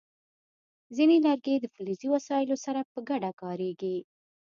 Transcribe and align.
ځینې 0.95 1.17
لرګي 1.25 1.55
د 1.59 1.65
فلزي 1.73 2.07
وسایلو 2.15 2.55
سره 2.65 2.81
په 2.91 2.99
ګډه 3.09 3.31
کارېږي. 3.41 3.97